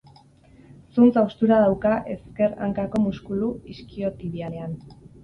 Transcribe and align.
Zuntz 0.95 1.11
haustura 1.21 1.59
dauka 1.63 1.91
ezker 2.13 2.55
hankako 2.69 3.03
muskulu 3.05 3.51
iskiotibialean. 3.75 4.75